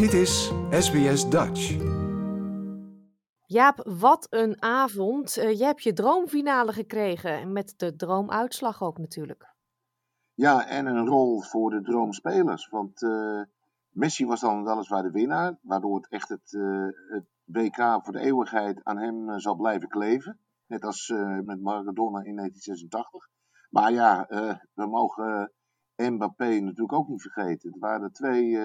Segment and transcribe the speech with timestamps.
[0.00, 1.76] Dit is SBS Dutch.
[3.46, 5.38] Jaap, wat een avond.
[5.38, 7.52] Uh, je hebt je droomfinale gekregen.
[7.52, 9.54] Met de droomuitslag ook natuurlijk.
[10.34, 12.68] Ja, en een rol voor de droomspelers.
[12.68, 13.42] Want uh,
[13.88, 15.58] Messi was dan weliswaar de winnaar.
[15.62, 20.38] Waardoor het echt het, uh, het WK voor de eeuwigheid aan hem zal blijven kleven.
[20.66, 21.08] Net als
[21.44, 23.28] met Maradona in 1986.
[23.70, 24.26] Maar ja,
[24.74, 25.52] we mogen
[25.96, 27.70] Mbappé natuurlijk ook niet vergeten.
[27.70, 28.58] Het waren twee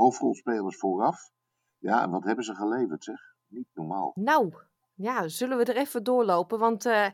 [0.00, 1.30] hoofdrolspelers vooraf.
[1.78, 3.20] Ja, en wat hebben ze geleverd, zeg?
[3.46, 4.12] Niet normaal.
[4.14, 4.52] Nou,
[4.94, 6.58] ja, zullen we er even doorlopen?
[6.58, 7.06] Want uh,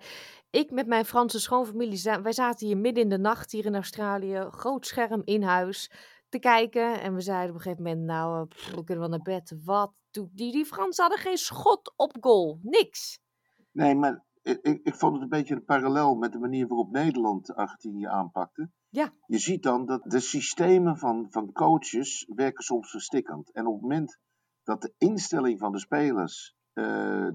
[0.50, 4.46] ik met mijn Franse schoonfamilie, wij zaten hier midden in de nacht hier in Australië,
[4.50, 5.90] groot scherm in huis,
[6.28, 7.00] te kijken.
[7.00, 9.56] En we zeiden op een gegeven moment, nou, eh, pff, we kunnen wel naar bed.
[9.64, 10.52] Wat doet die?
[10.52, 12.59] Die Fransen hadden geen schot op goal.
[12.62, 13.20] Niks.
[13.73, 17.54] Nee, maar ik, ik vond het een beetje een parallel met de manier waarop Nederland
[17.54, 18.70] Argentinië aanpakte.
[18.96, 19.12] Ja.
[19.27, 23.52] Je ziet dan dat de systemen van, van coaches werken soms verstikkend.
[23.52, 24.18] En op het moment
[24.62, 26.84] dat de instelling van de spelers uh,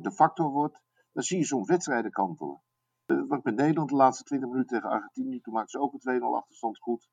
[0.02, 0.80] de factor wordt,
[1.12, 2.62] dan zie je soms wedstrijden kantelen.
[3.06, 6.22] Uh, wat met Nederland de laatste 20 minuten tegen Argentinië, toen maakten ze ook een
[6.22, 7.10] 2-0 achterstand goed.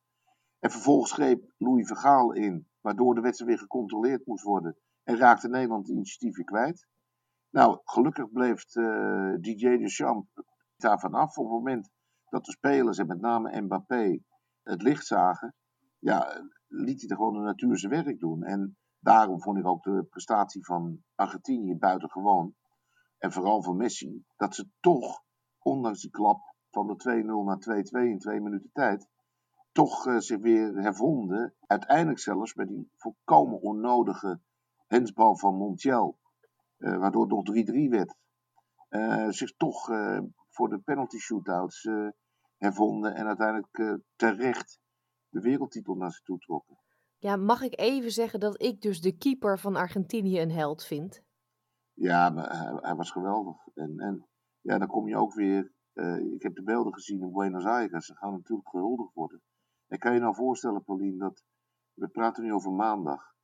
[0.59, 4.77] En vervolgens greep Louis Vergaal in, waardoor de wedstrijd weer gecontroleerd moest worden.
[5.03, 6.87] En raakte Nederland de initiatief weer kwijt.
[7.51, 10.29] Nou, gelukkig bleef uh, DJ Deschamps
[10.77, 11.37] daarvan af.
[11.37, 11.91] Op het moment
[12.29, 14.21] dat de spelers, en met name Mbappé,
[14.69, 15.55] het licht zagen,
[15.99, 18.43] ja, liet hij er gewoon de natuur werk doen.
[18.43, 22.55] En daarom vond ik ook de prestatie van Argentinië buitengewoon.
[23.19, 25.23] En vooral van Messi, dat ze toch,
[25.59, 29.09] ondanks die klap van de 2-0 naar 2-2 in twee minuten tijd,
[29.73, 31.55] toch uh, zich weer hervonden.
[31.67, 34.41] Uiteindelijk zelfs met die volkomen onnodige
[34.87, 36.19] hensbal van Montiel,
[36.79, 38.17] uh, waardoor het nog 3-3 werd.
[38.91, 39.87] Uh, zich toch
[40.49, 41.89] voor de penalty shootouts
[42.59, 44.79] hervonden en uiteindelijk terecht
[45.29, 46.79] de wereldtitel naar zich toe trokken.
[47.19, 51.23] Ja, mag ik even zeggen dat ik dus de keeper van Argentinië een held vind?
[51.93, 53.67] Ja, maar hij, hij was geweldig.
[53.75, 54.27] En, en
[54.61, 55.73] ja, dan kom je ook weer.
[55.95, 58.07] Uh, ik heb de beelden gezien in Buenos Aires.
[58.07, 59.43] Ze gaan natuurlijk gehuldigd worden.
[59.87, 61.43] En kan je nou voorstellen, Paulien, dat.
[61.93, 63.35] We praten nu over maandag.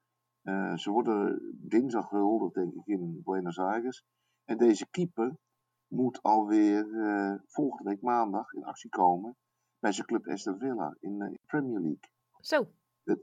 [0.42, 4.04] Uh, ze worden dinsdag gehuldigd, denk ik, in Buenos Aires.
[4.44, 5.36] En deze keeper
[5.94, 9.36] moet alweer uh, volgende week maandag in actie komen
[9.78, 12.10] bij zijn club Aston Villa in de Premier League.
[12.40, 12.68] Zo.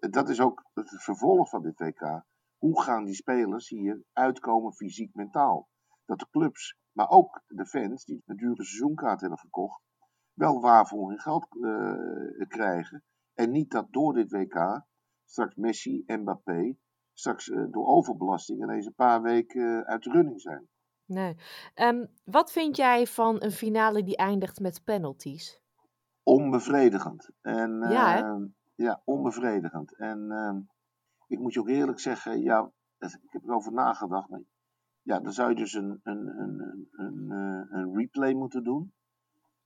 [0.09, 2.24] Dat is ook het vervolg van dit WK.
[2.58, 5.70] Hoe gaan die spelers hier uitkomen fysiek, mentaal?
[6.06, 9.82] Dat de clubs, maar ook de fans die een dure seizoenkaart hebben gekocht,
[10.34, 13.03] wel waarvoor hun geld uh, krijgen.
[13.34, 14.86] En niet dat door dit WK
[15.26, 16.76] straks Messi en Mbappé
[17.14, 20.68] straks uh, door overbelasting ineens een paar weken uit de running zijn.
[21.12, 21.36] Nee.
[21.76, 25.62] Um, wat vind jij van een finale die eindigt met penalties?
[26.24, 27.30] Onbevredigend.
[27.42, 28.46] En, ja, uh,
[28.76, 29.98] ja, onbevredigend.
[29.98, 30.56] En uh,
[31.28, 34.30] ik moet je ook eerlijk zeggen, ja, ik heb erover nagedacht.
[34.30, 34.42] Maar
[35.02, 38.94] ja, dan zou je dus een, een, een, een, een, eh, een replay moeten doen.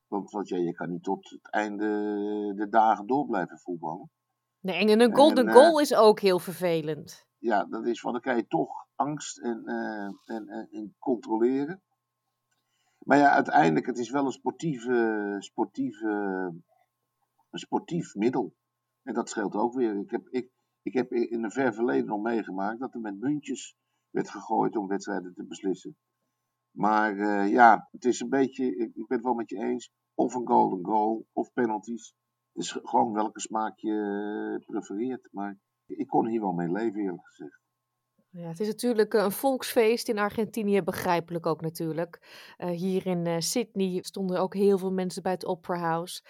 [0.08, 1.88] Want, want ja, je kan niet tot het einde
[2.56, 4.10] de dagen door blijven voetballen.
[4.60, 7.28] Nee, en een golden en, goal uh, is ook heel vervelend.
[7.38, 11.82] Ja, dat is, want dan kan je toch angst en, uh, en, en, en controleren.
[12.98, 16.08] Maar ja, uiteindelijk, het is wel een sportieve, sportieve,
[17.50, 18.56] een sportief middel.
[19.04, 19.96] En dat scheelt ook weer.
[19.96, 20.52] Ik heb, ik,
[20.82, 23.76] ik heb in een ver verleden nog meegemaakt dat er met muntjes
[24.10, 25.98] werd gegooid om wedstrijden te beslissen.
[26.72, 29.92] Maar uh, ja, het is een beetje, ik, ik, ben het wel met je eens,
[30.14, 32.16] of een golden goal of penalties.
[32.54, 35.28] Het is gewoon welke smaak je prefereert.
[35.32, 37.60] Maar ik kon hier wel mee leven, eerlijk gezegd.
[38.38, 42.20] Ja, het is natuurlijk een volksfeest in Argentinië, begrijpelijk ook natuurlijk.
[42.58, 46.24] Uh, hier in uh, Sydney stonden ook heel veel mensen bij het Opera House.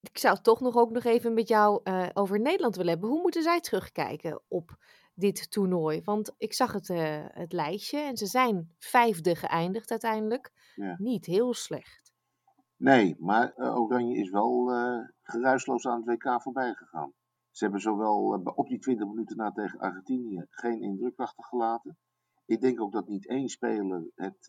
[0.00, 3.10] Ik zou toch nog ook nog even met jou uh, over Nederland willen hebben.
[3.10, 4.76] Hoe moeten zij terugkijken op
[5.14, 6.02] dit toernooi?
[6.04, 6.88] Want ik zag het,
[7.32, 10.50] het lijstje en ze zijn vijfde geëindigd uiteindelijk.
[10.74, 10.94] Ja.
[10.98, 12.12] Niet heel slecht.
[12.76, 14.70] Nee, maar Oranje is wel
[15.22, 17.12] geruisloos aan het WK voorbij gegaan.
[17.58, 21.98] Ze hebben zowel op die 20 minuten na tegen Argentinië geen indruk achtergelaten.
[22.44, 24.48] Ik denk ook dat niet één speler het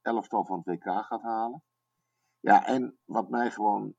[0.00, 1.62] elftal van het WK gaat halen.
[2.40, 3.94] Ja, en wat mij gewoon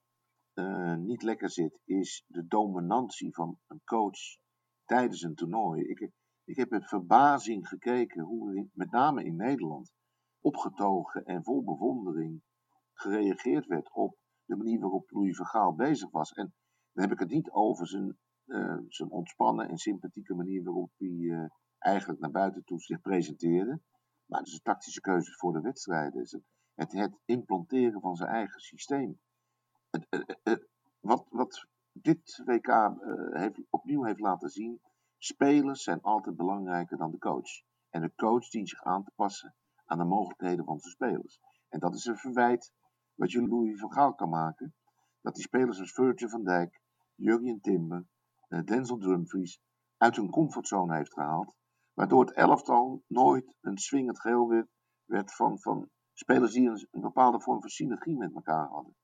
[0.54, 4.38] uh, niet lekker zit, is de dominantie van een coach
[4.86, 5.82] tijdens een toernooi.
[5.82, 6.12] Ik,
[6.44, 9.92] ik heb met verbazing gekeken hoe met name in Nederland
[10.42, 12.42] opgetogen en vol bewondering
[12.94, 16.32] gereageerd werd op de manier waarop Louis Vergaal bezig was.
[16.32, 16.54] En
[16.92, 18.18] dan heb ik het niet over zijn,
[18.88, 21.46] zijn ontspannen en sympathieke manier waarop hij uh,
[21.78, 23.80] eigenlijk naar buiten toe zich presenteerde.
[24.26, 26.22] Maar het is een tactische keuze voor de wedstrijden.
[26.76, 29.20] Het, het implanteren van zijn eigen systeem
[31.00, 32.94] wat, wat dit WK uh,
[33.30, 34.82] heeft, opnieuw heeft laten zien,
[35.18, 37.64] Spelers zijn altijd belangrijker dan de coach.
[37.90, 39.56] En de coach dient zich aan te passen
[39.86, 41.40] aan de mogelijkheden van zijn spelers.
[41.70, 42.72] En dat is een verwijt
[43.16, 44.76] wat je Louis van Gaal kan maken.
[45.22, 46.82] Dat die spelers als Virgil van Dijk,
[47.16, 48.06] Jurgen Timber, eh,
[48.48, 49.60] Denzel Dumfries
[49.98, 51.54] uit hun comfortzone heeft gehaald.
[51.94, 54.66] Waardoor het elftal nooit een swingend geheel
[55.06, 58.96] werd, van, van spelers die een, bepaalde vorm van synergie met elkaar hadden.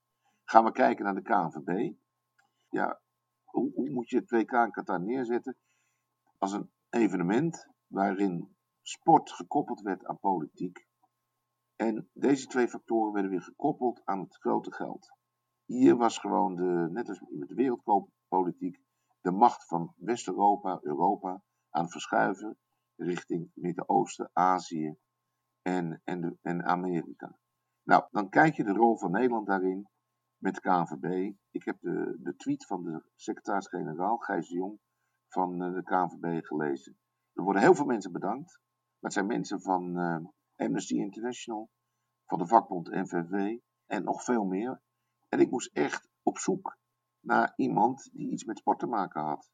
[0.44, 1.94] Gaan we kijken naar de KNVB.
[2.68, 3.00] Ja,
[3.44, 5.56] hoe, hoe moet je het WK in Qatar neerzetten?
[6.38, 10.86] Als een evenement waarin sport gekoppeld werd aan politiek.
[11.76, 15.16] En deze twee factoren werden weer gekoppeld aan het grote geld.
[15.64, 18.81] Hier was gewoon, de, net als met de wereldpolitiek,
[19.22, 22.58] de macht van West-Europa, Europa, aan het verschuiven
[22.96, 24.96] richting Midden-Oosten, Azië
[25.62, 27.38] en, en, en Amerika.
[27.82, 29.88] Nou, dan kijk je de rol van Nederland daarin
[30.36, 31.34] met de KNVB.
[31.50, 34.80] Ik heb de, de tweet van de secretaris-generaal, Gijs de Jong,
[35.28, 36.98] van eh, de KNVB gelezen.
[37.32, 38.60] Er worden heel veel mensen bedankt.
[38.98, 40.26] Dat zijn mensen van uh,
[40.56, 41.70] Amnesty International,
[42.26, 44.82] van de vakbond NVV en nog veel meer.
[45.28, 46.78] En ik moest echt op zoek
[47.22, 49.50] naar iemand die iets met sport te maken had.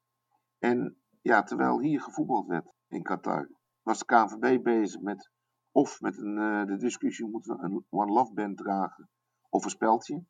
[0.58, 3.50] En ja, terwijl hier gevoetbald werd in Qatar,
[3.82, 5.30] was de KNVB bezig met
[5.72, 9.08] of met een, uh, de discussie moeten we een One Love Band dragen
[9.48, 10.24] of een speldje.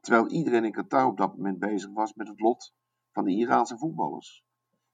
[0.00, 2.74] Terwijl iedereen in Qatar op dat moment bezig was met het lot
[3.12, 4.44] van de Iraanse voetballers.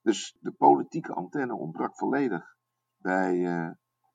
[0.03, 2.57] Dus de politieke antenne ontbrak volledig
[2.97, 3.71] bij uh,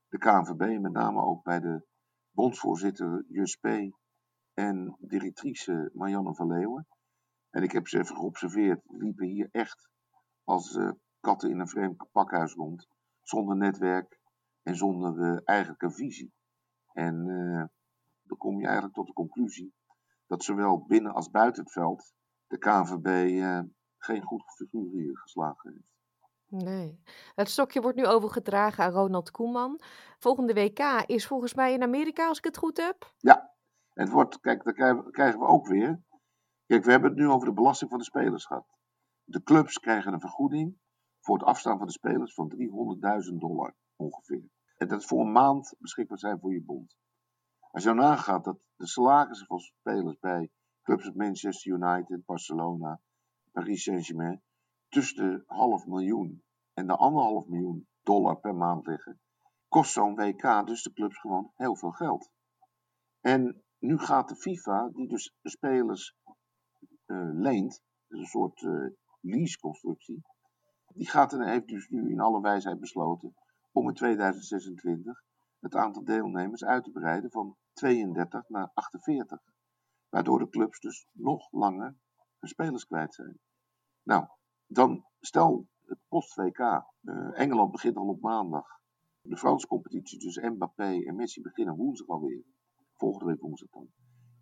[0.08, 1.86] de KNVB, met name ook bij de
[2.30, 3.24] bondsvoorzitter
[3.60, 3.66] P.
[4.54, 6.86] en directrice Marianne van Leeuwen.
[7.50, 9.88] En ik heb ze even geobserveerd, liepen hier echt
[10.44, 12.88] als uh, katten in een vreemd pakhuis rond,
[13.20, 14.20] zonder netwerk
[14.62, 16.32] en zonder uh, eigenlijk een visie.
[16.92, 17.24] En
[18.22, 19.74] dan kom je eigenlijk tot de conclusie
[20.26, 22.14] dat zowel binnen als buiten het veld
[22.46, 23.40] de KNVB
[23.98, 26.64] geen goed figuur hier geslagen heeft.
[26.64, 27.02] Nee.
[27.34, 29.80] Het stokje wordt nu overgedragen aan Ronald Koeman.
[30.18, 33.12] Volgende WK is volgens mij in Amerika, als ik het goed heb.
[33.16, 33.54] Ja,
[33.92, 36.02] het wordt, kijk, daar krijgen we ook weer.
[36.70, 38.66] Kijk, we hebben het nu over de belasting van de spelers gehad.
[39.24, 40.78] De clubs krijgen een vergoeding
[41.20, 42.52] voor het afstaan van de spelers van
[43.32, 44.48] 300.000 dollar ongeveer.
[44.76, 46.96] En dat voor een maand beschikbaar zijn voor je bond.
[47.70, 50.50] Als je nou nagaat dat de salarissen van spelers bij
[50.82, 53.00] clubs als Manchester United, Barcelona,
[53.52, 54.42] Paris Saint-Germain
[54.88, 59.20] tussen de half miljoen en de anderhalf miljoen dollar per maand liggen,
[59.68, 62.30] kost zo'n WK dus de clubs gewoon heel veel geld.
[63.20, 66.18] En nu gaat de FIFA, die dus spelers
[67.32, 68.90] leent, dus een soort uh,
[69.20, 70.22] leaseconstructie,
[70.94, 73.34] die gaat en heeft dus nu in alle wijsheid besloten
[73.72, 75.22] om in 2026
[75.60, 79.38] het aantal deelnemers uit te breiden van 32 naar 48.
[80.08, 81.96] Waardoor de clubs dus nog langer
[82.38, 83.38] hun spelers kwijt zijn.
[84.02, 84.26] Nou,
[84.66, 86.58] dan stel het post-WK.
[86.58, 88.66] Uh, Engeland begint al op maandag.
[89.20, 92.44] De Franse competitie tussen Mbappé en Messi beginnen woensdag alweer.
[92.96, 93.88] Volgende week woensdag dan.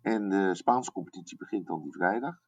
[0.01, 2.41] En de Spaanse competitie begint dan die vrijdag.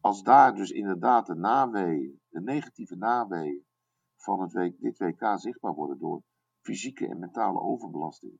[0.00, 3.66] Als daar dus inderdaad de naweeën, de negatieve naweeën
[4.16, 6.22] van het week, dit WK zichtbaar worden door
[6.60, 8.38] fysieke en mentale overbelasting.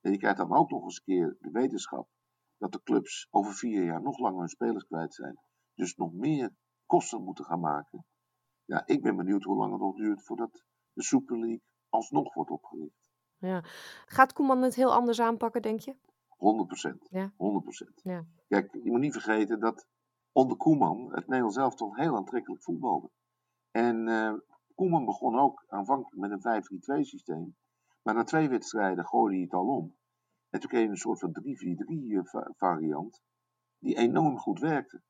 [0.00, 2.08] En je krijgt dan ook nog eens een keer de wetenschap
[2.58, 5.38] dat de clubs over vier jaar nog langer hun spelers kwijt zijn.
[5.74, 6.54] Dus nog meer
[6.86, 8.04] kosten moeten gaan maken.
[8.64, 12.50] Ja, ik ben benieuwd hoe lang het nog duurt voordat de Super League alsnog wordt
[12.50, 13.10] opgericht.
[13.38, 13.64] Ja.
[14.06, 15.96] Gaat Koeman het heel anders aanpakken, denk je?
[16.28, 17.32] 100 Ja.
[17.36, 18.24] 100% Ja.
[18.48, 19.86] Kijk, je moet niet vergeten dat
[20.32, 23.10] onder Koeman het Nederlands zelf toch heel aantrekkelijk voetbalde.
[23.70, 24.34] En eh,
[24.74, 27.56] Koeman begon ook aanvankelijk met een 5-3-2 systeem.
[28.02, 29.96] Maar na twee wedstrijden gooide hij het al om.
[30.50, 31.36] En toen kreeg je een soort van
[32.50, 33.22] 3-4-3 variant.
[33.78, 35.02] Die enorm goed werkte.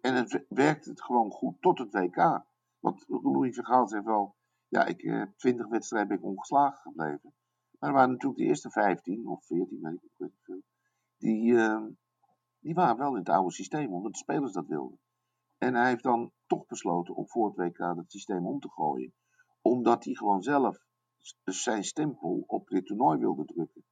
[0.00, 2.44] En het werkte het gewoon goed tot het WK.
[2.78, 4.36] Want Louis Vergaal zegt wel,
[4.68, 7.34] ja, ik heb uh, 20 wedstrijden ben ik ongeslagen gebleven.
[7.78, 10.62] Maar er waren natuurlijk de eerste 15 of 14, weet ik niet veel.
[11.16, 11.86] Die, uh,
[12.70, 14.98] die waren wel in het oude systeem, omdat de spelers dat wilden.
[15.58, 19.12] En hij heeft dan toch besloten om voor het WK het systeem om te gooien.
[19.60, 20.78] Omdat hij gewoon zelf
[21.44, 23.84] zijn stempel op dit toernooi wilde drukken.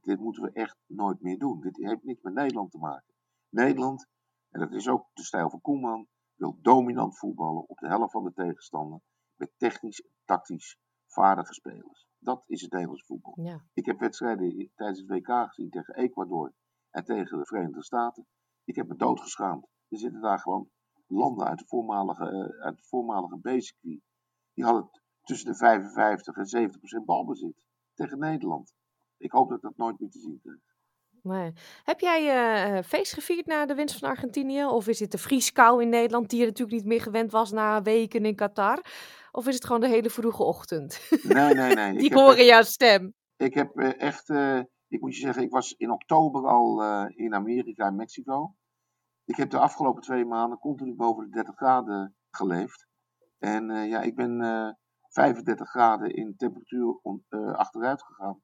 [0.00, 1.60] Dit moeten we echt nooit meer doen.
[1.60, 3.14] Dit heeft niks met Nederland te maken.
[3.48, 4.08] Nederland,
[4.50, 8.24] en dat is ook de stijl van Koeman, wil dominant voetballen op de helft van
[8.24, 9.00] de tegenstander.
[9.34, 12.06] Met technisch en tactisch vaardige spelers.
[12.18, 13.38] Dat is het Nederlands voetbal.
[13.42, 13.64] Ja.
[13.72, 16.52] Ik heb wedstrijden tijdens het WK gezien tegen Ecuador
[16.94, 18.26] en tegen de Verenigde Staten.
[18.64, 19.66] Ik heb me doodgeschaamd.
[19.88, 20.68] Er zitten daar gewoon
[21.06, 24.00] landen uit de voormalige, uh, uit de voormalige B-circuit.
[24.54, 24.90] Die hadden
[25.22, 27.54] tussen de 55 en 70 procent balbezit
[27.94, 28.72] tegen Nederland.
[29.16, 30.58] Ik hoop dat ik dat nooit meer te zien krijg.
[31.22, 31.52] Nee.
[31.84, 32.22] Heb jij
[32.76, 34.64] uh, feest gevierd na de winst van Argentinië?
[34.64, 37.82] Of is dit de vrieskou in Nederland, die je natuurlijk niet meer gewend was na
[37.82, 38.84] weken in Qatar?
[39.30, 41.08] Of is het gewoon de hele vroege ochtend?
[41.22, 41.98] Nee, nee, nee.
[42.02, 43.14] Die horen jouw stem.
[43.36, 44.28] Ik heb echt,
[44.94, 48.54] ik moet je zeggen, ik was in oktober al in Amerika en Mexico.
[49.24, 52.86] Ik heb de afgelopen twee maanden continu boven de 30 graden geleefd.
[53.38, 54.38] En ja, ik ben
[55.08, 57.00] 35 graden in temperatuur
[57.56, 58.42] achteruit gegaan.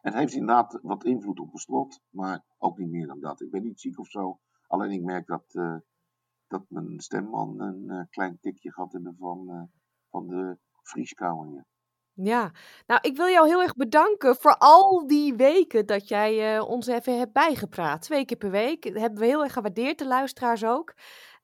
[0.00, 3.40] Het heeft inderdaad wat invloed op mijn strot, maar ook niet meer dan dat.
[3.40, 4.40] Ik ben niet ziek of zo.
[4.66, 5.52] Alleen ik merk dat,
[6.46, 9.70] dat mijn stemman een klein tikje gehad hebben van,
[10.08, 11.62] van de vrieskou.
[12.14, 12.50] Ja,
[12.86, 17.18] nou ik wil jou heel erg bedanken voor al die weken dat jij ons even
[17.18, 18.02] hebt bijgepraat.
[18.02, 18.82] Twee keer per week.
[18.82, 20.94] Dat hebben we heel erg gewaardeerd, de luisteraars ook.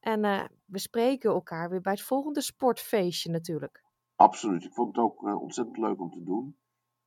[0.01, 0.21] En
[0.65, 3.85] we spreken elkaar weer bij het volgende sportfeestje natuurlijk.
[4.17, 4.65] Absoluut.
[4.65, 6.57] Ik vond het ook ontzettend leuk om te doen.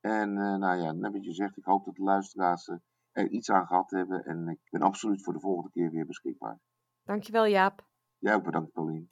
[0.02, 2.76] En uh, nou ja, net wat je zegt, ik hoop dat de luisteraars eh,
[3.10, 4.24] er iets aan gehad hebben.
[4.24, 6.58] En ik ben absoluut voor de volgende keer weer beschikbaar.
[7.04, 7.86] Dankjewel Jaap.
[8.18, 9.10] Jij ook bedankt Paulien.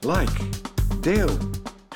[0.00, 0.48] Like,
[1.00, 1.36] deel,